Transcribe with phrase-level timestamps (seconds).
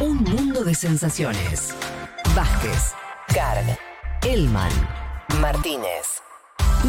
[0.00, 1.74] Un mundo de sensaciones.
[2.34, 2.92] Vázquez,
[3.28, 3.78] Carg,
[4.22, 4.70] Elman,
[5.40, 6.22] Martínez.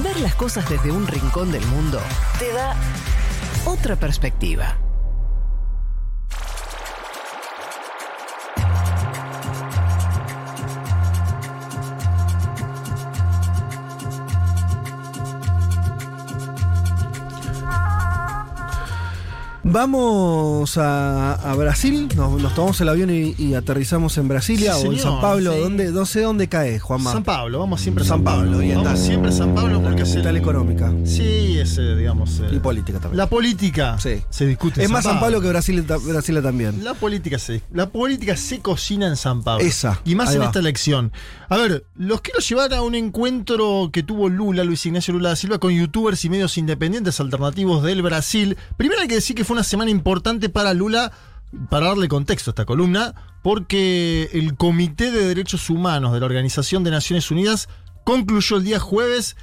[0.03, 2.01] Ver las cosas desde un rincón del mundo
[2.37, 2.75] te da
[3.65, 4.75] otra perspectiva.
[19.69, 24.87] Vamos a, a Brasil, nos, nos tomamos el avión y, y aterrizamos en Brasilia Sí,
[24.87, 25.53] o en señor, San Pablo.
[25.53, 25.59] sí.
[25.59, 27.11] ¿Dónde, no sé dónde cae, Juanma.
[27.11, 28.59] San Pablo, vamos siempre a San San Pablo.
[28.59, 32.39] Bien, vamos siempre a San Pablo porque es el- económica Sí, ese, digamos.
[32.39, 33.17] eh, y política también.
[33.17, 34.21] La política Sí.
[34.29, 36.85] se discute en es más San Pablo que Brasil, Brasilia también.
[36.85, 39.65] La política, se, la política se cocina en San Pablo.
[39.65, 40.45] Esa, Y más en va.
[40.45, 41.11] esta elección.
[41.49, 45.35] A ver, los quiero llevar a un encuentro que tuvo Lula, Luis Ignacio Lula da
[45.35, 48.55] Silva, con youtubers y medios independientes alternativos del Brasil.
[48.77, 51.11] Primero hay que decir que fue una semana importante para Lula,
[51.71, 56.83] para darle contexto a esta columna, porque el Comité de Derechos Humanos de la Organización
[56.83, 57.67] de Naciones Unidas
[58.03, 59.35] concluyó el día jueves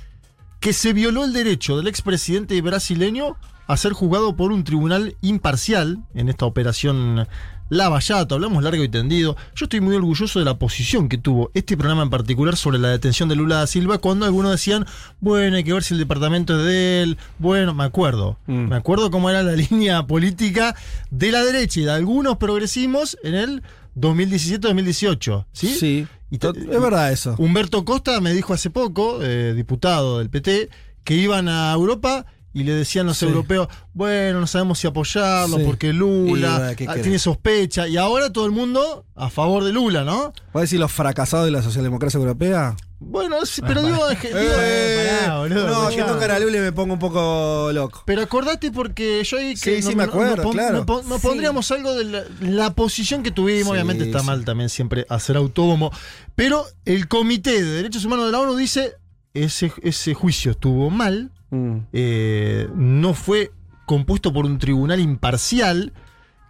[0.60, 5.98] que se violó el derecho del expresidente brasileño a ser juzgado por un tribunal imparcial
[6.14, 7.26] en esta operación
[7.70, 8.34] Lavallato.
[8.34, 9.36] Hablamos largo y tendido.
[9.54, 12.88] Yo estoy muy orgulloso de la posición que tuvo este programa en particular sobre la
[12.88, 14.86] detención de Lula da Silva cuando algunos decían,
[15.20, 17.18] bueno, hay que ver si el departamento es de él.
[17.38, 18.38] Bueno, me acuerdo.
[18.46, 18.68] Mm.
[18.68, 20.76] Me acuerdo cómo era la línea política
[21.10, 23.62] de la derecha y de algunos progresismos en el
[23.96, 25.46] 2017-2018.
[25.52, 25.68] ¿sí?
[25.68, 27.34] Sí, Y es verdad eso.
[27.38, 30.68] Humberto Costa me dijo hace poco, eh, diputado del PT,
[31.02, 33.26] que iban a Europa y le decían los Sí.
[33.26, 35.62] europeos, bueno, no sabemos si apoyarlo Sí.
[35.66, 37.86] porque Lula eh, ¿qué ah, tiene sospecha.
[37.88, 40.32] Y ahora todo el mundo a favor de Lula, ¿no?
[40.52, 42.76] ¿Puedes decir los fracasados de la socialdemocracia europea?
[43.00, 46.06] Bueno, sí, pero digo, digo, Eh, pará, boludo, no, pará.
[46.06, 48.02] tocan a Lula y me pongo un poco loco.
[48.06, 50.78] Pero acordate porque yo ahí que Sí, sí, me acuerdo, claro.
[50.78, 53.72] no pon- no pondríamos algo de la, la posición que tuvimos.
[53.72, 55.90] Obviamente está mal también siempre hacer autónomo.
[56.34, 58.94] Pero el Comité de Derechos Humanos de la ONU dice:
[59.34, 61.86] ese, ese juicio estuvo mal, Mm.
[61.92, 63.52] eh, no fue
[63.86, 65.92] compuesto por un tribunal imparcial.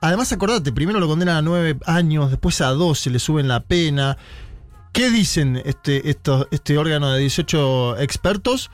[0.01, 4.17] Además, acordate, primero lo condenan a nueve años, después a 12, le suben la pena.
[4.93, 6.09] ¿Qué dicen este,
[6.51, 8.71] este órgano de 18 expertos?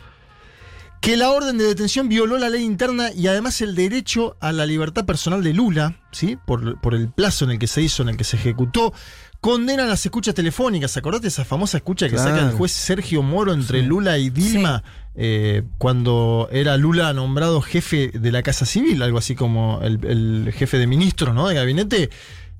[1.01, 4.67] Que la orden de detención violó la ley interna y además el derecho a la
[4.67, 6.37] libertad personal de Lula, ¿sí?
[6.45, 8.93] Por, por el plazo en el que se hizo, en el que se ejecutó.
[9.41, 10.95] Condenan las escuchas telefónicas.
[10.99, 12.31] ¿Acordate esa famosa escucha que Claro.
[12.37, 14.83] saca el juez Sergio Moro entre Lula y Dilma?
[15.23, 20.53] Eh, cuando era Lula nombrado jefe de la Casa Civil, algo así como el, el
[20.57, 21.47] jefe de ministros, ¿no?
[21.49, 22.09] De gabinete.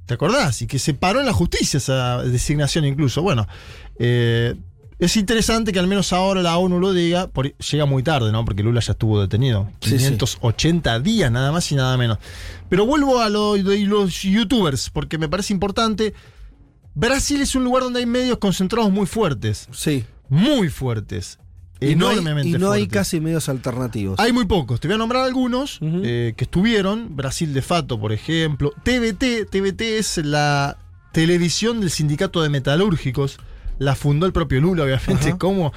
[0.05, 0.61] ¿Te acordás?
[0.61, 3.23] Y que se paró en la justicia esa designación incluso.
[3.23, 3.47] Bueno,
[3.99, 4.55] eh,
[4.99, 7.29] es interesante que al menos ahora la ONU lo diga.
[7.29, 8.45] por- llega muy tarde, ¿no?
[8.45, 9.71] Porque Lula ya estuvo detenido.
[9.81, 10.05] Sí, sí.
[10.09, 12.19] 580 días, nada más y nada menos.
[12.69, 16.13] Pero vuelvo a lo de los youtubers, porque me parece importante.
[16.95, 19.69] Brasil es un lugar donde hay medios concentrados muy fuertes.
[19.73, 20.05] Sí.
[20.29, 21.39] Muy fuertes.
[21.81, 24.19] Y no hay- y no hay casi medios alternativos.
[24.21, 24.81] Hay muy pocos.
[24.81, 27.17] Te voy a nombrar algunos eh, que estuvieron.
[27.17, 28.73] Brasil de Fato, por ejemplo.
[28.83, 29.47] TBT.
[29.51, 30.77] TBT es la
[31.13, 33.39] televisión del sindicato de metalúrgicos.
[33.79, 35.29] La fundó el propio Lula, obviamente.
[35.31, 35.39] Ajá.
[35.39, 35.73] Como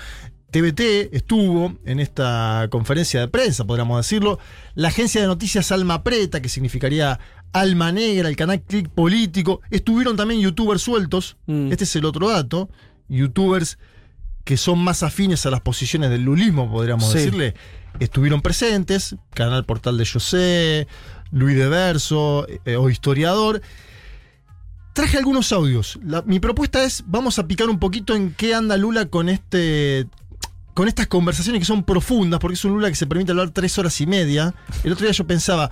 [0.51, 4.39] TBT estuvo en esta conferencia de prensa, podríamos decirlo.
[4.75, 7.19] La agencia de noticias Alma Preta, que significaría
[7.53, 9.61] Alma Negra, el canal Click Político.
[9.71, 11.37] Estuvieron también youtubers sueltos.
[11.47, 11.71] Mm.
[11.71, 12.69] Este es el otro dato.
[13.09, 13.77] Youtubers
[14.43, 17.17] que son más afines a las posiciones del lulismo, podríamos Sí.
[17.19, 17.53] decirle,
[17.99, 19.15] estuvieron presentes.
[19.33, 20.87] Canal Portal de José,
[21.31, 23.61] Luis de Verso eh, o Historiador.
[24.93, 25.99] Traje algunos audios.
[26.05, 30.07] La- mi propuesta es, vamos a picar un poquito en qué anda Lula con este...
[30.75, 33.77] Con estas conversaciones que son profundas, porque es un Lula que se permite hablar tres
[33.77, 34.55] horas y media.
[34.83, 35.69] El otro día yo pensaba,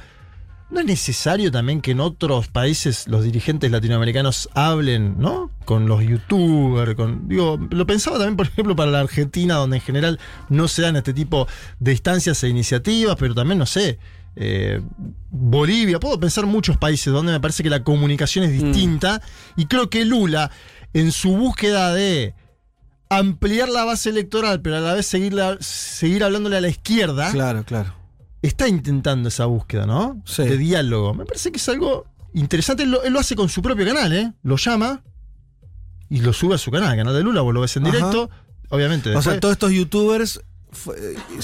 [0.71, 5.51] ¿No es necesario también que en otros países los dirigentes latinoamericanos hablen, ¿no?
[5.65, 7.27] Con los youtubers, con.
[7.27, 10.95] Digo, lo pensaba también, por ejemplo, para la Argentina, donde en general no se dan
[10.95, 11.45] este tipo
[11.79, 13.99] de instancias e iniciativas, pero también, no sé.
[14.37, 14.81] eh,
[15.29, 19.21] Bolivia, puedo pensar muchos países donde me parece que la comunicación es distinta.
[19.57, 20.51] Y creo que Lula,
[20.93, 22.33] en su búsqueda de
[23.09, 27.65] ampliar la base electoral, pero a la vez seguir, seguir hablándole a la izquierda, Claro,
[27.65, 27.93] claro.
[28.41, 30.21] Está intentando esa búsqueda, ¿no?
[30.25, 30.43] Sí.
[30.43, 31.13] De diálogo.
[31.13, 32.83] Me parece que es algo interesante.
[32.83, 34.33] Él lo, él lo hace con su propio canal, ¿eh?
[34.43, 35.03] Lo llama
[36.09, 37.95] y lo sube a su canal, el canal de Lula, vos lo ves en Ajá.
[37.95, 38.29] directo.
[38.69, 39.15] Obviamente.
[39.15, 40.41] O sea, todos estos youtubers
[40.71, 40.95] fue-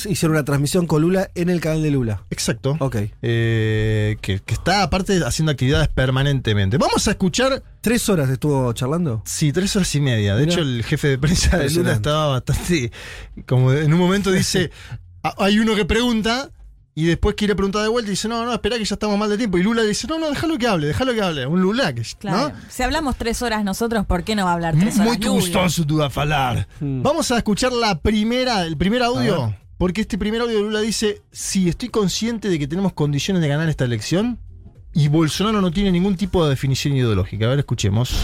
[0.09, 2.23] hicieron una transmisión con Lula en el canal de Lula.
[2.29, 2.77] Exacto.
[2.79, 2.95] Ok.
[3.21, 6.77] Eh, que, que está aparte haciendo actividades permanentemente.
[6.77, 9.21] Vamos a escuchar, ¿Tres horas estuvo charlando?
[9.25, 10.35] sí, tres horas y media.
[10.35, 12.91] De hecho, el jefe de prensa de Lula estaba bastante.
[13.45, 14.71] Como en un momento dice:
[15.23, 16.49] "Ah, hay uno que pregunta.
[16.99, 19.29] Y después quiere preguntar de vuelta y dice, no, no, espera que ya estamos mal
[19.29, 19.59] de tiempo.
[19.59, 21.45] Y Lula dice, no, no, déjalo que hable, déjalo que hable.
[21.45, 22.49] Un Lula que, Claro.
[22.49, 22.55] ¿no?
[22.71, 25.19] Si hablamos tres horas nosotros, ¿por qué no va a hablar tres horas?
[25.19, 26.67] Muy gustoso tu a falar.
[26.79, 27.03] Mm.
[27.03, 29.55] Vamos a escuchar la primera, el primer audio.
[29.77, 33.47] Porque este primer audio de Lula dice: Sí, estoy consciente de que tenemos condiciones de
[33.47, 34.39] ganar esta elección.
[34.95, 37.45] Y Bolsonaro no tiene ningún tipo de definición ideológica.
[37.45, 38.23] A ver, escuchemos.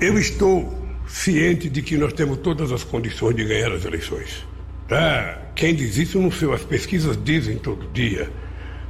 [0.00, 0.66] Eu estou
[1.06, 4.48] ciente de que nós temos todas as condições de ganhar as eleições.
[4.90, 5.38] Tá?
[5.54, 8.28] Quem diz isso não sei, as pesquisas dizem todo dia.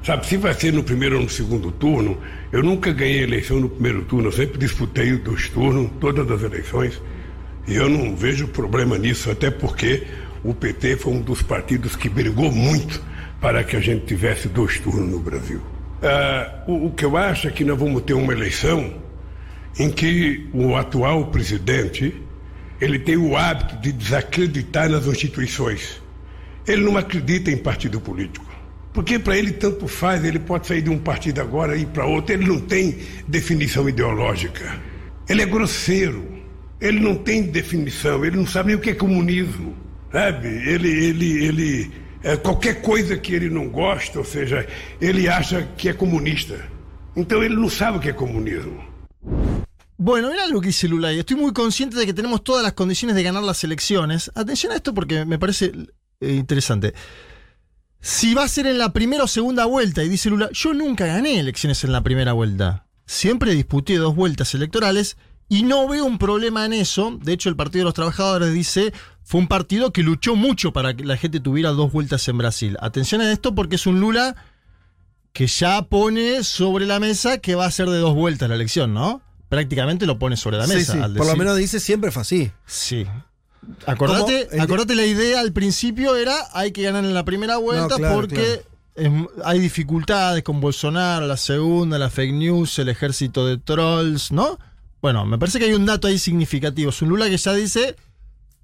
[0.02, 2.18] Sabe, se vai ser no primeiro ou no segundo turno,
[2.50, 6.42] eu nunca ganhei eleição no primeiro turno, eu sempre disputei os dois turnos, todas as
[6.42, 7.02] eleições.
[7.68, 10.04] E eu não vejo problema nisso, até porque
[10.42, 13.02] o PT foi um dos partidos que brigou muito
[13.38, 15.60] para que a gente tivesse dois turnos no Brasil.
[16.02, 18.94] Ah, o, o que eu acho é que nós vamos ter uma eleição
[19.78, 22.14] em que o atual presidente
[22.80, 26.00] ele tem o hábito de desacreditar nas instituições.
[26.66, 28.46] Ele não acredita em partido político.
[28.92, 32.06] Porque para ele tanto faz, ele pode sair de um partido agora e ir para
[32.06, 32.98] outro, ele não tem
[33.28, 34.78] definição ideológica.
[35.28, 36.40] Ele é grosseiro.
[36.80, 39.76] Ele não tem definição, ele não sabe nem o que é comunismo.
[40.10, 40.48] Sabe?
[40.48, 41.92] Ele, ele, ele
[42.22, 44.66] é, qualquer coisa que ele não gosta, ou seja,
[45.00, 46.58] ele acha que é comunista.
[47.14, 48.82] Então ele não sabe o que é comunismo.
[50.02, 51.12] Bueno, mira lo que dice Lula.
[51.12, 54.30] Y estoy muy consciente de que tenemos todas las condiciones de ganar las elecciones.
[54.34, 55.72] Atención a esto porque me parece
[56.20, 56.94] eh, interesante.
[58.00, 61.04] Si va a ser en la primera o segunda vuelta, y dice Lula, yo nunca
[61.04, 62.86] gané elecciones en la primera vuelta.
[63.04, 65.18] Siempre disputé dos vueltas electorales
[65.50, 67.18] y no veo un problema en eso.
[67.22, 70.96] De hecho, el Partido de los Trabajadores dice, fue un partido que luchó mucho para
[70.96, 72.78] que la gente tuviera dos vueltas en Brasil.
[72.80, 74.34] Atención a esto porque es un Lula
[75.34, 78.94] que ya pone sobre la mesa que va a ser de dos vueltas la elección,
[78.94, 79.20] ¿no?
[79.50, 80.94] Prácticamente lo pone sobre la mesa.
[80.94, 82.50] sí, al Por lo menos dice siempre fue así.
[82.64, 83.06] Sí.
[83.86, 87.96] Acordate, acordate la idea al principio era hay que ganar en la primera vuelta No,
[87.96, 88.62] claro, porque
[88.94, 89.10] es-
[89.44, 94.58] hay dificultades con Bolsonaro, la segunda, la fake news, el ejército de trolls, ¿no?
[95.02, 96.90] Bueno, me parece que hay un dato ahí significativo.
[96.90, 97.96] Es un Lula que ya dice,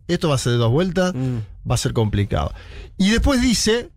[0.08, 1.38] esto va a ser de dos vueltas, Mm.
[1.70, 2.52] va a ser complicado.
[2.96, 3.90] Y después dice,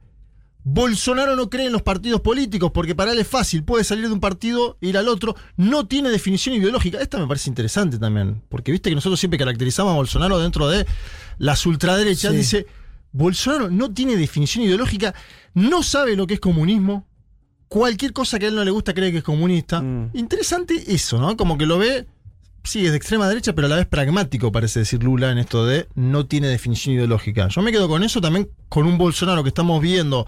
[0.71, 4.13] Bolsonaro no cree en los partidos políticos porque para él es fácil, puede salir de
[4.13, 6.99] un partido e ir al otro, no tiene definición ideológica.
[6.99, 10.85] Esta me parece interesante también, porque viste que nosotros siempre caracterizamos a Bolsonaro dentro de
[11.39, 12.31] las ultraderechas.
[12.31, 12.37] Sí.
[12.37, 12.67] Dice,
[13.11, 15.15] Bolsonaro no tiene definición ideológica,
[15.55, 17.07] no sabe lo que es comunismo,
[17.67, 19.81] cualquier cosa que a él no le gusta cree que es comunista.
[19.81, 20.11] Mm.
[20.13, 21.35] Interesante eso, ¿no?
[21.35, 22.05] Como que lo ve,
[22.63, 25.65] sí, es de extrema derecha, pero a la vez pragmático, parece decir Lula, en esto
[25.65, 27.47] de no tiene definición ideológica.
[27.49, 30.27] Yo me quedo con eso también, con un Bolsonaro que estamos viendo,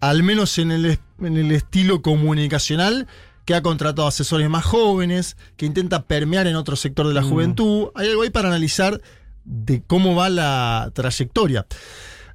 [0.00, 3.06] al menos en el, en el estilo comunicacional,
[3.44, 7.88] que ha contratado asesores más jóvenes, que intenta permear en otro sector de la juventud.
[7.94, 9.00] Hay algo ahí para analizar
[9.44, 11.66] de cómo va la trayectoria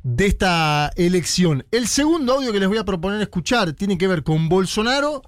[0.04, 1.66] de esta elección.
[1.72, 5.22] El segundo audio que les voy a proponer escuchar tiene que ver con Bolsonaro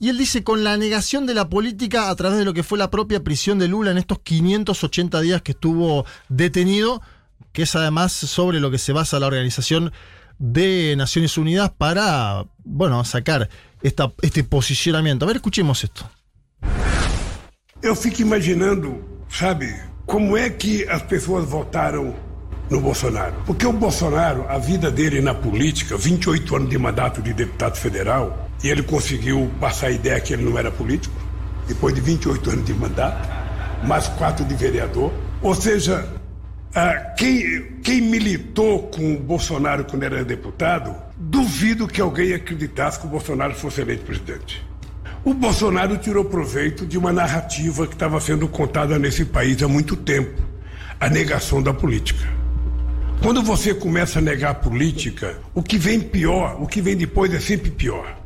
[0.00, 2.78] y él dice con la negación de la política a través de lo que fue
[2.78, 7.00] la propia prisión de Lula en estos 580 días que estuvo detenido,
[7.52, 9.92] que es además sobre lo que se basa la organización
[10.38, 13.48] de Naciones Unidas para, bueno, sacar
[13.82, 15.24] este posicionamiento.
[15.24, 16.08] A ver, escuchemos esto.
[17.82, 18.98] Eu fico imaginando,
[19.28, 22.14] sabe, como é que as pessoas votaram
[22.70, 23.34] no Bolsonaro.
[23.44, 28.43] Porque o Bolsonaro, a vida dele na política, 28 anos de mandato de deputado federal,
[28.64, 31.14] e ele conseguiu passar a ideia que ele não era político,
[31.68, 33.28] depois de 28 anos de mandato,
[33.86, 35.12] mais quatro de vereador.
[35.42, 36.08] Ou seja,
[36.74, 43.06] ah, quem, quem militou com o Bolsonaro quando era deputado, duvido que alguém acreditasse que
[43.06, 44.64] o Bolsonaro fosse eleito presidente.
[45.22, 49.94] O Bolsonaro tirou proveito de uma narrativa que estava sendo contada nesse país há muito
[49.94, 50.42] tempo
[50.98, 52.26] a negação da política.
[53.22, 57.32] Quando você começa a negar a política, o que vem pior, o que vem depois
[57.34, 58.23] é sempre pior.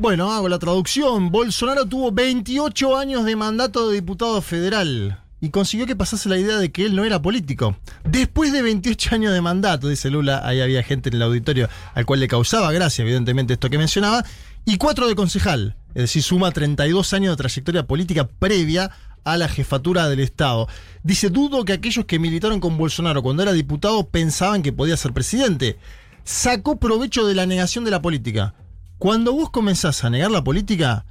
[0.00, 1.32] Bueno, hago la traducción.
[1.32, 6.56] Bolsonaro tuvo 28 años de mandato de diputado federal y consiguió que pasase la idea
[6.56, 7.76] de que él no era político.
[8.04, 12.06] Después de 28 años de mandato, dice Lula, ahí había gente en el auditorio al
[12.06, 14.24] cual le causaba gracia, evidentemente, esto que mencionaba,
[14.64, 18.92] y cuatro de concejal, es decir, suma 32 años de trayectoria política previa
[19.24, 20.68] a la jefatura del Estado.
[21.02, 25.12] Dice, dudo que aquellos que militaron con Bolsonaro cuando era diputado pensaban que podía ser
[25.12, 25.76] presidente.
[26.22, 28.54] Sacó provecho de la negación de la política.
[28.98, 31.06] Cuando vos comenzás a negar la política,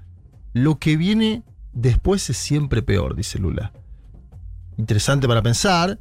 [0.53, 3.71] lo que viene después es siempre peor, dice Lula.
[4.77, 5.99] Interesante para pensar.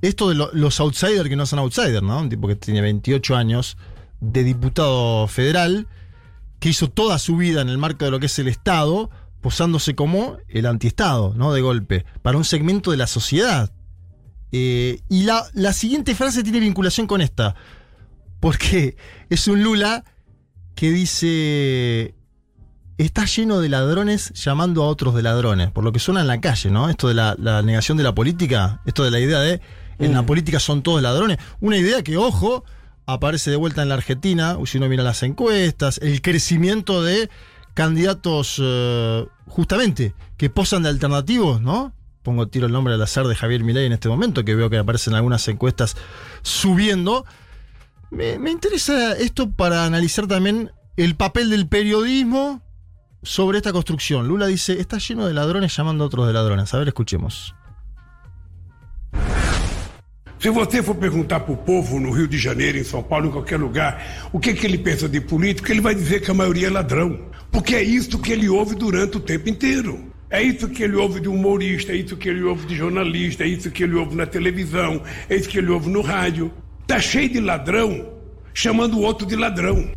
[0.00, 2.18] Esto de lo- los outsiders que no son outsiders, ¿no?
[2.18, 3.76] Un tipo que tiene 28 años
[4.20, 5.86] de diputado federal,
[6.58, 9.10] que hizo toda su vida en el marco de lo que es el Estado,
[9.40, 11.52] posándose como el antiestado, ¿no?
[11.52, 13.72] De golpe, para un segmento de la sociedad.
[14.50, 17.54] Eh, y la, la siguiente frase tiene vinculación con esta.
[18.40, 18.96] porque
[19.30, 20.04] es un Lula
[20.74, 22.14] que dice
[22.98, 26.40] está lleno de ladrones llamando a otros de ladrones, por lo que suena en la
[26.40, 26.88] calle, ¿no?
[26.88, 29.60] Esto de la, la negación de la política, esto de la idea de
[29.98, 30.26] en la Mm.
[30.26, 32.64] política son todos ladrones, una idea que, ojo,
[33.06, 37.28] aparece de vuelta en la Argentina, si uno mira las encuestas, el crecimiento de
[37.74, 41.92] candidatos eh, justamente que posan de alternativos, ¿no?
[42.22, 44.78] Pongo tiro el nombre al azar de Javier Milei en este momento, que veo que
[44.78, 45.96] aparece en algunas encuestas
[46.42, 47.24] subiendo.
[48.12, 52.62] Me, me interesa esto para analizar también el papel del periodismo
[53.22, 54.28] sobre esta construcción.
[54.28, 56.74] Lula dice, está lleno de ladrones llamando a otros de ladrones.
[56.74, 57.54] A ver, escuchemos.
[60.38, 63.30] Se você for perguntar para o povo no Rio de Janeiro, em São Paulo, em
[63.30, 66.66] qualquer lugar, o que, que ele pensa de político, ele vai dizer que a maioria
[66.66, 67.30] é ladrão.
[67.50, 70.12] Porque é isso que ele ouve durante o tempo inteiro.
[70.28, 73.46] É isso que ele ouve de humorista, é isso que ele ouve de jornalista, é
[73.46, 76.52] isso que ele ouve na televisão, é isso que ele ouve no rádio.
[76.86, 78.22] Tá cheio de ladrão
[78.54, 79.92] chamando o outro de ladrão.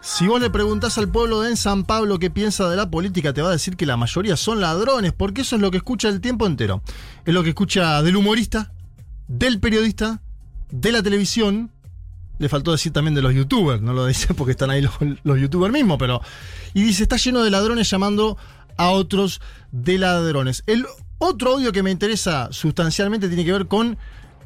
[0.00, 3.42] Si vos le preguntás al pueblo de San Pablo qué piensa de la política, te
[3.42, 6.20] va a decir que la mayoría son ladrones, porque eso es lo que escucha el
[6.20, 6.82] tiempo entero.
[7.24, 8.72] Es lo que escucha del humorista,
[9.26, 10.22] del periodista,
[10.70, 11.70] de la televisión.
[12.38, 14.92] Le faltó decir también de los youtubers, no lo dice porque están ahí los,
[15.24, 16.20] los youtubers mismos, pero.
[16.74, 18.38] Y dice, está lleno de ladrones llamando
[18.76, 19.40] a otros
[19.72, 20.62] de ladrones.
[20.66, 20.86] El
[21.18, 23.98] otro audio que me interesa sustancialmente tiene que ver con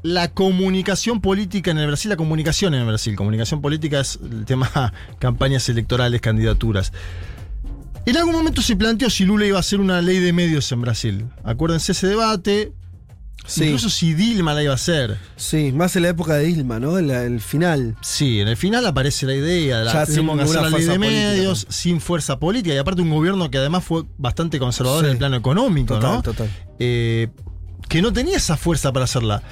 [0.02, 3.14] la comunicación política en el Brasil, la comunicación en el Brasil.
[3.16, 6.92] Comunicación política es el tema campañas electorales, candidaturas.
[8.04, 10.80] En algún momento se planteó si Lula iba a hacer una ley de medios en
[10.80, 11.26] Brasil.
[11.44, 12.73] Acuérdense ese debate.
[13.47, 13.64] Sí.
[13.64, 15.18] Incluso si Dilma la iba a hacer.
[15.37, 16.99] Sí, más en la época de Dilma, ¿no?
[16.99, 17.97] En la- el final.
[18.00, 20.99] Sí, en el final aparece la idea de la, sin hacer la ley de política,
[20.99, 22.75] medios sin fuerza política.
[22.75, 25.06] Y aparte un gobierno que además fue bastante conservador Sí.
[25.06, 26.23] en el plano económico, Total, ¿no?
[26.23, 26.50] total.
[26.78, 27.28] eh,
[27.88, 29.42] que no tenía esa fuerza para hacerla.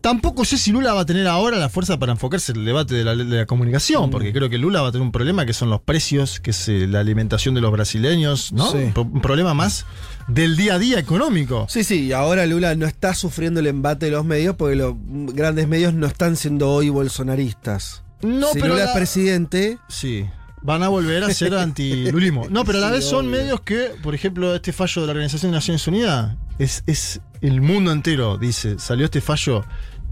[0.00, 2.94] Tampoco sé si Lula va a tener ahora la fuerza para enfocarse en el debate
[2.94, 4.10] de la, de la comunicación, Mm.
[4.10, 6.68] porque creo que Lula va a tener un problema que son los precios, que es
[6.68, 8.70] eh, la alimentación de los brasileños, ¿no?
[8.72, 8.78] Sí.
[8.78, 9.84] Un, pro- un problema más
[10.28, 11.66] del día a día económico.
[11.68, 14.94] Sí, sí, y ahora Lula no está sufriendo el embate de los medios porque los
[14.96, 18.02] grandes medios no están siendo hoy bolsonaristas.
[18.22, 20.24] No, si pero Lula la- es presidente, Sí.
[20.62, 22.46] Van a volver a ser anti-lulismo.
[22.50, 25.52] No, pero a la vez son medios que, por ejemplo, este fallo de la Organización
[25.52, 28.78] de Naciones Unidas es, es el mundo entero, dice.
[28.78, 29.64] Salió este fallo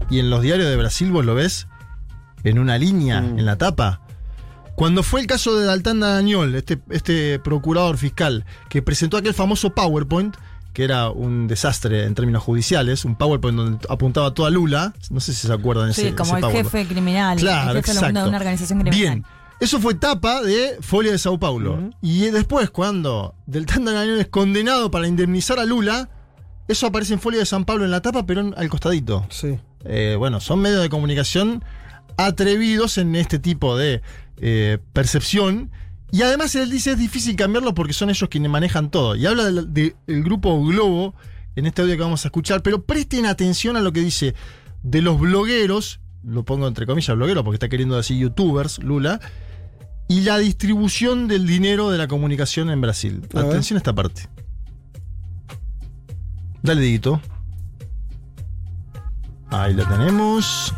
[0.09, 1.67] y en los diarios de Brasil vos lo ves
[2.43, 3.39] en una línea, Mm.
[3.39, 4.01] en la tapa.
[4.75, 9.71] Cuando fue el caso de Daltán Dañol, este, este procurador fiscal, que presentó aquel famoso
[9.71, 10.35] PowerPoint,
[10.71, 15.33] que era un desastre en términos judiciales, un PowerPoint donde apuntaba toda Lula, no sé
[15.33, 16.71] si se acuerdan de Sí, ese, como ese el PowerPoint.
[16.71, 18.21] jefe criminal, Claro, el jefe exacto.
[18.23, 18.99] de una organización criminal.
[18.99, 19.25] Bien.
[19.59, 21.89] Eso fue tapa de Folia de Sao Paulo.
[22.01, 26.07] Y después, cuando Del Tanda es condenado para indemnizar a Lula,
[26.69, 29.25] eso aparece en Folia de San Pablo en la tapa, pero al costadito.
[29.29, 29.59] sí.
[29.85, 31.63] Eh, bueno, son medios de comunicación
[32.17, 34.01] atrevidos en este tipo de
[34.37, 35.71] eh, percepción.
[36.11, 39.15] Y además él dice es difícil cambiarlo porque son ellos quienes manejan todo.
[39.15, 41.15] Y habla del, grupo Globo
[41.55, 44.35] en este audio que vamos a escuchar, pero presten atención a lo que dice
[44.83, 49.19] de los blogueros, lo pongo entre comillas blogueros porque está queriendo decir youtubers, Lula,
[50.07, 53.21] y la distribución del dinero de la comunicación en Brasil.
[53.33, 53.45] A ver.
[53.45, 54.27] Atención a esta parte.
[56.61, 57.21] Dale, Diguito.
[59.51, 60.73] Ahí la tenemos.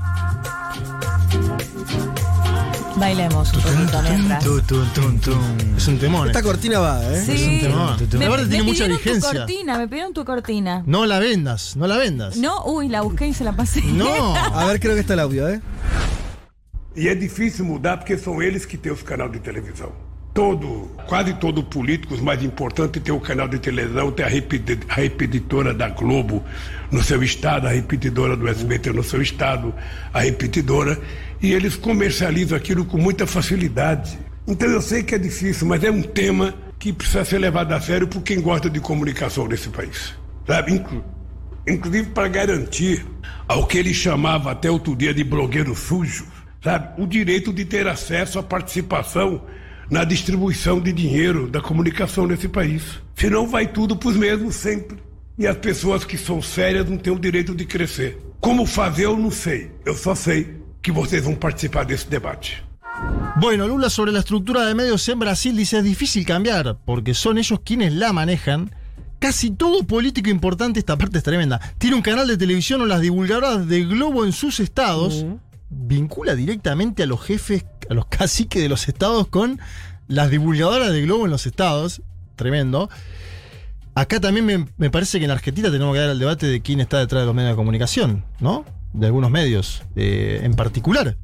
[2.95, 4.45] Bailemos un poquito mientras.
[5.77, 6.27] Es un temón.
[6.27, 7.17] Esta cortina va, ¿eh?
[7.23, 7.59] Es un Sí.
[7.61, 7.97] temón.
[8.19, 9.39] Me, Aparte me tiene mucha pidieron tu vigencia.
[9.39, 10.83] cortina, me pidieron tu cortina.
[10.85, 12.37] No la vendas, no la vendas.
[12.37, 13.81] No, uy, la busqué y se la pasé.
[13.81, 14.35] No.
[14.35, 15.61] A ver, creo que está el audio, ¿eh?
[16.95, 19.91] E é difícil mudar porque são eles que têm os canais de televisão.
[20.33, 24.79] Todo, quase todo político, os mais importantes, tem o canal de televisão, tem a, repeti-
[24.87, 26.41] a repetidora da Globo
[26.89, 29.73] no seu estado, a repetidora do SBT no seu estado,
[30.13, 30.97] a repetidora,
[31.41, 34.17] e eles comercializam aquilo com muita facilidade.
[34.47, 37.81] Então eu sei que é difícil, mas é um tema que precisa ser levado a
[37.81, 40.15] sério por quem gosta de comunicação nesse país.
[40.47, 40.75] Sabe?
[40.75, 41.03] Inclu-
[41.67, 43.05] inclusive para garantir
[43.49, 46.25] ao que ele chamava até outro dia de blogueiro sujo,
[46.63, 49.41] sabe, o direito de ter acesso à participação
[49.91, 52.81] na distribuição de dinheiro da comunicação nesse país.
[53.13, 54.97] Senão vai tudo para os mesmos sempre.
[55.37, 58.17] E as pessoas que são sérias não têm o direito de crescer.
[58.39, 59.69] Como fazer, eu não sei.
[59.85, 62.63] Eu só sei que vocês vão participar desse debate.
[63.35, 67.37] Bueno, Lula sobre la estructura de medios en Brasil dice es difícil cambiar porque son
[67.37, 68.71] ellos quienes la manejan.
[69.19, 73.01] Casi todo político importante, esta parte es tremenda, tiene un canal de televisión o las
[73.01, 75.25] divulgadoras de Globo en sus estados.
[75.69, 79.59] Vincula directamente a los jefes, a los caciques de los estados con
[80.07, 82.01] las divulgadoras de Globo en los estados.
[82.35, 82.89] Tremendo.
[83.93, 86.79] Acá también me, me parece que en Argentina tenemos que dar el debate de quién
[86.79, 88.65] está detrás de los medios de comunicación, ¿no?
[88.93, 91.17] De algunos medios eh, en particular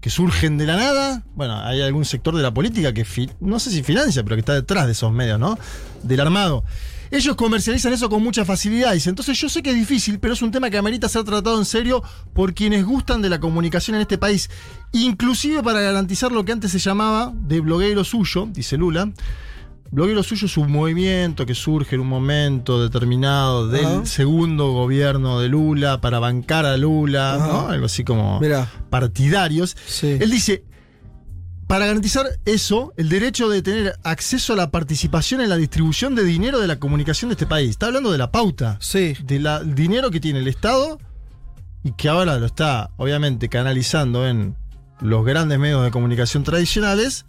[0.00, 1.22] que surgen de la nada.
[1.34, 3.06] Bueno, hay algún sector de la política que,
[3.40, 5.58] no sé si financia, pero que está detrás de esos medios, ¿no?
[6.02, 6.64] Del armado.
[7.14, 8.92] Ellos comercializan eso con mucha facilidad.
[8.92, 11.56] Dice, entonces yo sé que es difícil, pero es un tema que amerita ser tratado
[11.56, 12.02] en serio
[12.32, 14.50] por quienes gustan de la comunicación en este país.
[14.90, 19.12] Inclusive para garantizar lo que antes se llamaba de bloguero suyo, dice Lula.
[19.92, 25.48] Bloguero suyo es un movimiento que surge en un momento determinado del segundo gobierno de
[25.48, 27.36] Lula para bancar a Lula.
[27.38, 27.68] ¿no?
[27.68, 28.68] Algo así como Mirá.
[28.90, 29.76] partidarios.
[29.86, 30.18] Sí.
[30.20, 30.64] Él dice,
[31.66, 36.24] para garantizar eso, el derecho de tener acceso a la participación en la distribución de
[36.24, 37.70] dinero de la comunicación de este país.
[37.70, 39.14] Está hablando de la pauta, Sí.
[39.24, 40.98] del dinero que tiene el Estado
[41.82, 44.56] y que ahora lo está, obviamente, canalizando en
[45.00, 47.24] los grandes medios de comunicación tradicionales.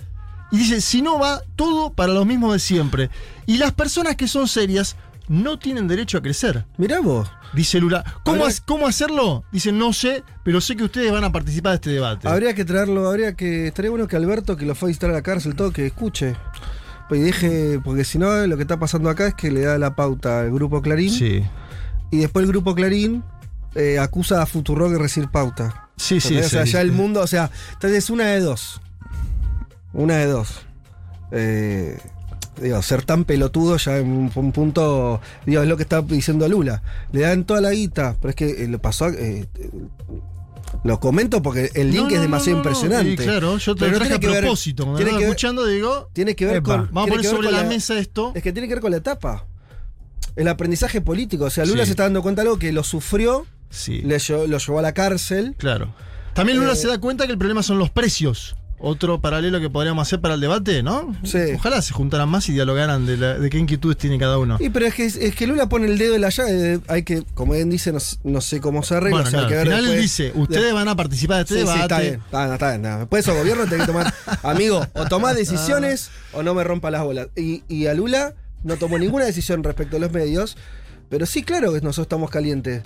[0.51, 3.09] Y dice, si no va todo para los mismos de siempre.
[3.45, 4.95] Y las personas que son serias
[5.27, 6.65] no tienen derecho a crecer.
[6.77, 7.29] Mirá vos.
[7.53, 8.03] Dice Lula.
[8.23, 9.43] ¿Cómo, Habría- ha- ¿Cómo hacerlo?
[9.51, 12.27] Dice, no sé, pero sé que ustedes van a participar de este debate.
[12.27, 13.67] Habría que traerlo, habría que.
[13.67, 16.35] Estaría bueno que Alberto, que lo fue a visitar a la cárcel, todo, que escuche.
[17.09, 17.79] Pues, Y deje.
[17.83, 20.51] Porque si no, lo que está pasando acá es que le da la pauta al
[20.51, 21.09] grupo Clarín.
[21.11, 21.43] Sí.
[22.11, 23.23] Y después el grupo Clarín
[23.75, 25.89] eh, acusa a Futurock de recibir pauta.
[25.97, 26.47] Sí, sí, ¿Entendés?
[26.47, 26.71] O sea, sí.
[26.73, 28.81] ya el mundo, o sea, entonces es una de dos.
[29.93, 30.59] Una de dos.
[31.31, 31.97] Eh,
[32.61, 36.47] digo, ser tan pelotudo ya en un, un punto, digo, es lo que está diciendo
[36.47, 36.81] Lula.
[37.11, 39.69] Le dan toda la guita, pero es que eh, lo pasó, eh, eh,
[40.83, 43.11] lo comento porque el link No, no, es demasiado no, impresionante.
[43.17, 44.83] Sí, claro, yo te lo traje a ver- propósito.
[44.83, 46.89] Cuando tiene que ver- escuchando, digo, Tiene que ver epa, con.
[46.91, 48.31] vamos a poner ver sobre la, mesa esto.
[48.35, 49.45] Es que tiene que ver con la etapa.
[50.35, 51.45] El aprendizaje político.
[51.45, 51.87] O sea, Lula Sí.
[51.87, 54.93] se está dando cuenta de algo que lo sufrió, Sí, le lo llevó a la
[54.93, 55.55] cárcel.
[55.57, 55.93] claro.
[56.33, 58.57] También Lula Eh, se da cuenta que el problema son los precios.
[58.77, 61.15] Otro paralelo que podríamos hacer para el debate, ¿no?
[61.23, 61.39] Sí.
[61.55, 64.57] Ojalá se juntaran más y dialogaran de, la- de qué inquietudes tiene cada uno.
[64.59, 66.49] Y pero es que, es que Lula pone el dedo en la llaga.
[66.51, 69.21] eh, Hay que, como él dice, no, sé cómo se arregla.
[69.21, 71.41] Bueno, o sea, claro, que al final él dice, ustedes de- van a participar de
[71.43, 71.81] este Sí, sí, debate.
[71.83, 72.13] está bien.
[72.25, 72.99] Está, está bien.
[72.99, 74.13] Después esos gobiernos tienen que tomar.
[74.43, 77.27] Amigo, o tomás decisiones o no me rompa las bolas.
[77.35, 80.57] Y, y a Lula no tomó ninguna decisión respecto a los medios.
[81.09, 82.81] Pero sí, claro que nosotros estamos calientes.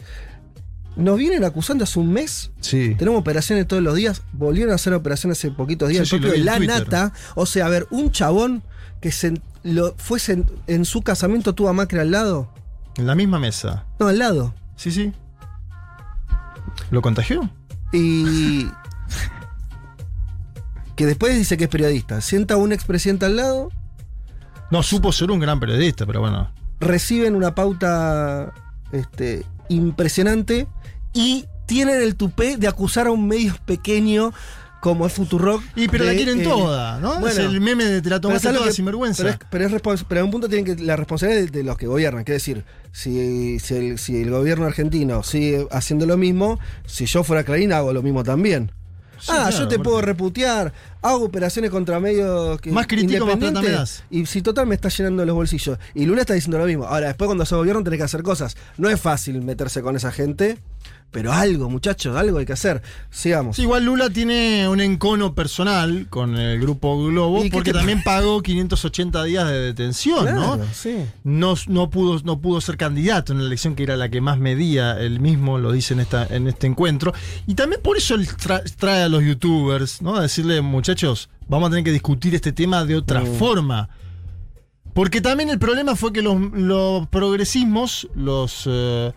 [1.00, 2.52] Nos vienen acusando hace un mes.
[2.60, 2.96] Sí.
[2.96, 4.22] Tenemos operaciones todos los días.
[4.34, 6.08] Volvieron a hacer operaciones hace poquitos días.
[6.08, 6.80] Sí, el sí, propio La Twitter.
[6.84, 7.14] Nata.
[7.36, 8.64] O sea, a ver, un chabón
[9.02, 12.52] que se, lo, fue sen- en su casamiento tuvo a Macri al lado.
[12.98, 13.86] En la misma mesa.
[14.00, 14.54] No, al lado.
[14.76, 15.14] Sí, sí.
[16.92, 17.50] ¿Lo contagió?
[17.94, 18.68] Y.
[20.96, 22.20] que después dice que es periodista.
[22.22, 23.70] Sienta a un expresidente al lado,
[24.72, 26.52] No, supo ser un gran periodista, pero bueno.
[26.80, 28.54] reciben una pauta
[28.92, 30.68] este, impresionante
[31.14, 34.34] y tienen el tupé de acusar a un medio pequeño
[34.82, 35.62] como es Futurock.
[35.76, 37.16] Y pero la quieren eh, toda, ¿no?
[37.16, 39.24] es bueno, el meme de te la tomaste ¿sabes lo toda que- sin vergüenza.
[39.24, 41.64] Pero, es, pero, es respons- pero en un punto tienen que la responsabilidad de, de
[41.64, 42.24] los que gobiernan.
[42.24, 47.24] Que decir, si, si, el, si el gobierno argentino sigue haciendo lo mismo, si yo
[47.24, 48.72] fuera Clarín hago lo mismo también.
[49.20, 53.26] Sí, ah, claro, yo te porque- puedo reputear, hago operaciones contra medios que Más critico,
[53.26, 54.04] más plata me das.
[54.10, 55.78] Y si total me está llenando los bolsillos.
[55.96, 56.86] Y Lula está diciendo lo mismo.
[56.86, 58.58] Ahora, después cuando sos gobierno tenés que hacer cosas.
[58.78, 60.58] No es fácil meterse con esa gente,
[61.12, 62.84] pero algo, muchachos, algo hay que hacer.
[63.10, 63.56] Sigamos.
[63.56, 68.04] Sí, igual Lula tiene un encono personal con el grupo Globo, ¿Y qué porque también
[68.04, 70.66] pagó 580 días de detención, Claro, ¿no?
[70.72, 70.98] sí.
[71.24, 74.38] No, no, pudo, no pudo ser candidato en la elección que era la que más
[74.38, 77.12] medía, él mismo lo dice en, esta, en este encuentro.
[77.48, 80.16] Y también por eso él tra- trae a los youtubers, ¿no?
[80.16, 80.89] A decirle, muchachos,
[81.48, 83.34] vamos a tener que discutir este tema de otra Mm.
[83.36, 83.90] forma.
[84.94, 89.14] Porque también el problema fue que los, los progresismos, los, eh,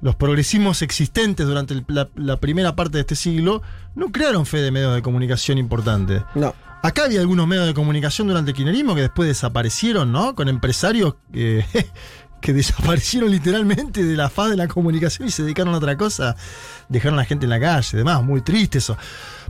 [0.00, 3.60] los progresismos existentes durante el- la, la primera parte de este siglo,
[3.94, 6.22] no crearon fe de medios de comunicación importantes.
[6.34, 6.54] No.
[6.82, 10.34] Acá había algunos medios de comunicación durante el kirchnerismo que después desaparecieron, ¿no?
[10.36, 11.64] Con empresarios que,
[12.40, 16.36] que desaparecieron literalmente de la faz de la comunicación y se dedicaron a otra cosa.
[16.88, 18.96] Dejaron a la gente en la calle, demás, muy triste eso.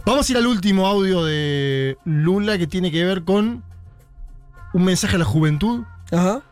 [0.04, 3.64] Vamos a ir al último audio de Lula que tiene que ver con
[4.72, 5.82] un mensaje a la juventud.
[6.12, 6.42] Ajá.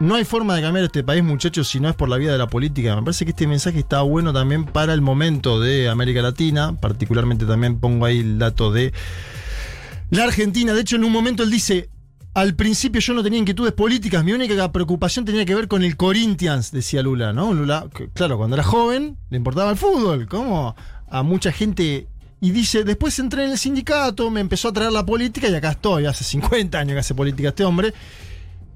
[0.00, 2.38] No hay forma de cambiar este país, muchachos, si no es por la vía de
[2.38, 2.96] la política.
[2.96, 6.74] Me parece que este mensaje está bueno también para el momento de América Latina.
[6.80, 8.92] Particularmente también pongo ahí el dato de
[10.10, 10.74] la Argentina.
[10.74, 11.90] De hecho, en un momento él dice.
[12.34, 15.96] Al principio yo no tenía inquietudes políticas, mi única preocupación tenía que ver con el
[15.96, 17.54] Corinthians, decía Lula, ¿no?
[17.54, 20.74] Lula, que, claro, cuando era joven le importaba el fútbol, como
[21.08, 22.08] a mucha gente.
[22.40, 25.70] Y dice, después entré en el sindicato, me empezó a traer la política y acá
[25.70, 27.94] estoy, hace 50 años que hace política este hombre.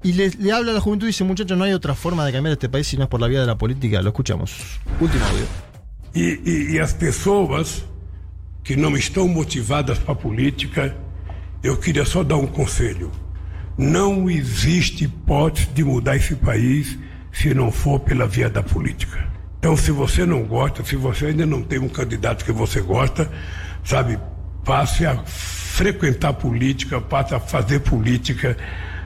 [0.01, 2.31] Y le, le habla a la juventud y dice, muchachos, no hay otra forma de
[2.31, 4.01] cambiar este país si no es por la vía de la política.
[4.01, 4.55] Lo escuchamos.
[5.01, 5.45] Último audio.
[6.15, 7.83] E, e- e as pessoas
[8.63, 10.95] que não estão motivadas para a política,
[11.61, 13.11] eu queria só dar um conselho.
[13.79, 16.97] Não existe hipótese de mudar esse país
[17.31, 19.25] se não for pela via da política.
[19.57, 23.31] Então, se você não gosta, se você ainda não tem um candidato que você gosta,
[23.85, 24.19] sabe,
[24.65, 28.57] passe a frequentar política, passe a fazer política,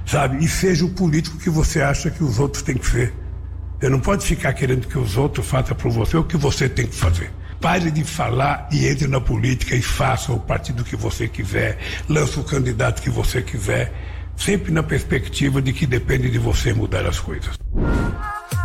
[0.07, 0.43] sabe?
[0.43, 3.13] E seja o político que você acha que os outros têm que ser.
[3.79, 6.87] Você não pode ficar querendo que os outros façam por você o que você tem
[6.87, 7.31] que fazer.
[7.61, 11.77] Pare de falar e entre na política e faça o partido que você quiser,
[12.09, 13.93] lança o candidato que você quiser,
[14.35, 17.55] sempre na perspectiva de que depende de você mudar as coisas.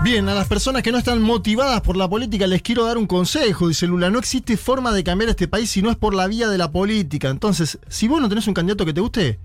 [0.03, 3.07] Bien, a las personas que no están motivadas por la política les quiero dar un
[3.07, 4.11] consejo, dice Lula.
[4.11, 6.71] No existe forma de cambiar este país si no es por la vía de la
[6.71, 7.31] política.
[7.31, 9.41] Entonces, si vos no tenés un candidato que te guste,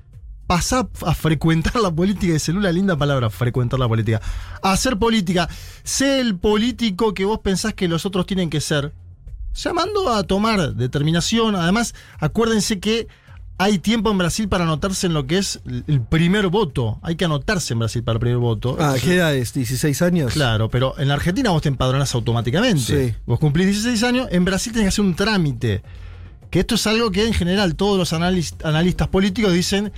[0.45, 4.21] pasá a frecuentar la política, dice Lula, linda palabra, frecuentar la política.
[4.61, 5.49] Hacer política.
[5.83, 8.93] Sé el político que vos pensás que los otros tienen que ser.
[9.55, 11.55] Llamando a tomar determinación.
[11.55, 13.07] Además, acuérdense que
[13.57, 16.99] hay tiempo en Brasil para anotarse en lo que es el primer voto.
[17.01, 18.75] Hay que anotarse en Brasil para el primer voto.
[18.79, 19.55] Ah, ¿qué edad es?
[19.55, 20.33] ¿16 años?
[20.33, 23.09] Claro, pero en la Argentina vos te empadronás automáticamente.
[23.11, 23.15] Sí.
[23.25, 25.83] Vos cumplís 16 años, en Brasil tenés que hacer un trámite.
[26.49, 29.91] Que esto es algo que en general todos los analis- analistas políticos dicen,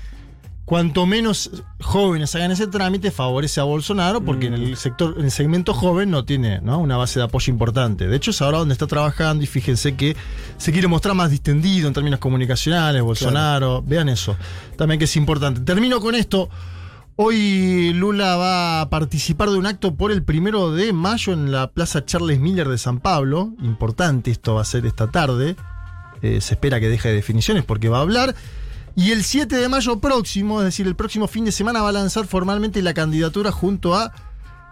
[0.66, 4.64] cuanto menos jóvenes hagan ese trámite, favorece a Bolsonaro, porque en Mm.
[4.64, 6.80] el sector, en el segmento joven no tiene ¿no?
[6.80, 8.08] una base de apoyo importante.
[8.08, 10.16] De hecho, es ahora donde está trabajando y fíjense que
[10.58, 13.84] se quiere mostrar más distendido en términos comunicacionales, Bolsonaro.
[13.86, 14.36] Vean eso.
[14.76, 15.62] También que es importante.
[15.62, 16.50] Termino con esto.
[17.18, 21.72] Hoy Lula va a participar de un acto por el primero de mayo en la
[21.72, 23.54] Plaza Charles Miller de San Pablo.
[23.62, 25.56] Importante, esto va a ser esta tarde.
[26.22, 28.36] Eh, se espera que deje de definiciones porque va a hablar.
[28.96, 31.94] Y el 7 de mayo próximo, es decir, el próximo fin de semana, va a
[31.94, 34.14] lanzar formalmente la candidatura junto a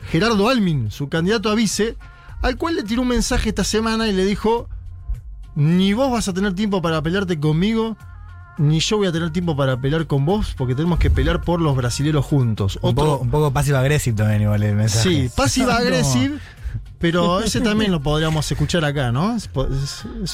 [0.10, 1.98] Gerardo Almin, su candidato a vice,
[2.42, 4.70] al cual le tiró un mensaje esta semana y le dijo:
[5.56, 7.98] Ni vos vas a tener tiempo para pelearte conmigo,
[8.58, 11.60] ni yo voy a tener tiempo para pelear con vos, porque tenemos que pelear por
[11.60, 12.80] los brasileros juntos.
[12.82, 13.52] Un poco, un poco
[14.16, 15.10] también igual el mensaje.
[15.10, 15.74] Sí, passive No.
[15.74, 16.40] agresive,
[17.04, 19.36] pero ese también lo podríamos escuchar acá, ¿no?
[19.36, 19.50] Es,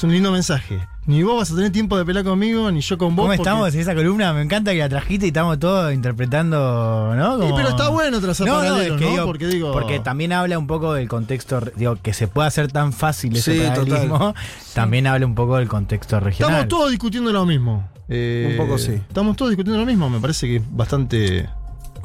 [0.04, 0.78] un lindo mensaje.
[1.06, 3.24] Ni vos vas a tener tiempo de pelear conmigo, ni yo con vos.
[3.24, 4.32] ¿Cómo porque- estamos en esa columna?
[4.32, 7.34] Me encanta que la trajiste y estamos todos interpretando, ¿no?
[7.34, 9.10] Sí, Como- pero está bueno trazar No, no, es que ¿no?
[9.10, 12.70] digo, Porque digo- porque también habla un poco del contexto, digo, que se puede hacer
[12.70, 14.34] tan fácil ese Sí, paralelismo,
[14.74, 16.52] también habla un poco del contexto regional.
[16.54, 17.88] Estamos todos discutiendo lo mismo.
[18.08, 18.92] Eh, Un poco sí.
[18.92, 21.48] Estamos todos discutiendo lo mismo, me parece que es bastante.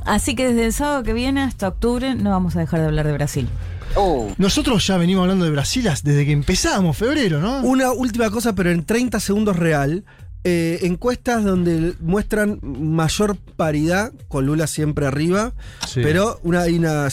[0.06, 3.06] Así que desde el sábado que viene hasta octubre no vamos a dejar de hablar
[3.08, 3.48] de Brasil.
[4.38, 7.62] Nosotros ya venimos hablando de Brasil desde que empezamos, febrero, ¿no?
[7.62, 10.04] Una última cosa, pero en 30 segundos real.
[10.48, 15.54] eh, encuestas donde muestran mayor paridad, con Lula siempre arriba,
[15.88, 16.02] Sí.
[16.04, 17.10] pero una, hay una,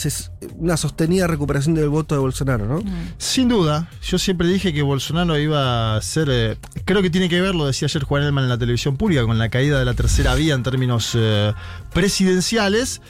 [0.77, 2.83] sostenida recuperación del voto de Bolsonaro, ¿no?
[3.17, 6.29] Sin duda, yo siempre dije que Bolsonaro iba a ser.
[6.31, 9.25] eh, creo que tiene que ver, lo decía ayer Juan Elman en la televisión pública,
[9.25, 11.55] con la caída de la tercera vía en términos eh,
[11.95, 13.01] presidenciales.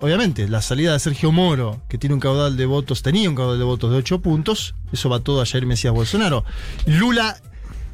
[0.00, 3.58] Obviamente, la salida de Sergio Moro, que tiene un caudal de votos, tenía un caudal
[3.58, 6.44] de votos de 8 puntos, eso va todo a Jair Mesías Bolsonaro.
[6.86, 7.36] Lula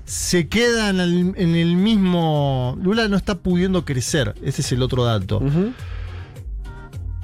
[0.05, 2.79] se queda en el, en el mismo.
[2.81, 5.43] Lula no está pudiendo crecer, ese es el otro dato.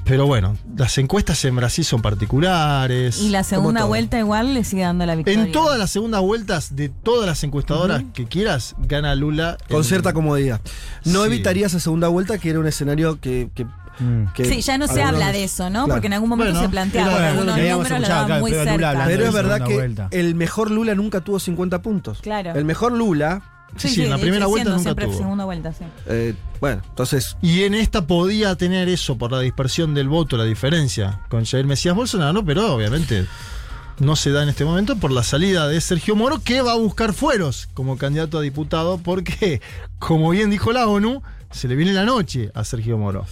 [0.05, 3.21] Pero bueno, las encuestas en Brasil son particulares.
[3.23, 5.41] Y la segunda vuelta igual le sigue dando la victoria.
[5.45, 9.59] En todas las segundas vueltas de todas las encuestadoras que quieras, gana Lula.
[9.69, 10.61] Con en- cierta comodidad.
[11.05, 11.27] No Sí.
[11.29, 13.51] evitaría esa segunda vuelta, que era un escenario que.
[13.55, 13.65] que-
[13.99, 14.25] Mm.
[14.35, 15.85] que Sí, ya no se algunos- habla de eso, ¿no?
[15.85, 15.95] Claro.
[15.95, 19.05] Porque en algún momento Bueno, se planteaba algunos números lo daban muy Lula cerca.
[19.07, 20.09] Pero es verdad que vuelta.
[20.11, 22.21] el mejor Lula nunca tuvo 50 puntos.
[22.23, 22.53] Claro.
[22.55, 23.43] El mejor Lula,
[23.77, 25.17] Sí, sí, en la primera vuelta siendo nunca siempre tuvo.
[25.19, 25.85] segunda vuelta, sí.
[26.07, 27.37] eh, bueno, entonces.
[27.41, 31.65] Y en esta podía tener eso por la dispersión del voto, la diferencia con Jair
[31.67, 33.27] Mesías Bolsonaro, pero obviamente
[33.99, 36.77] no se da en este momento por la salida de Sergio Moro, que va a
[36.77, 39.63] buscar fueros como candidato a diputado, porque,
[39.99, 43.25] como bien dijo la ONU, se le viene la noche a Sergio Moro.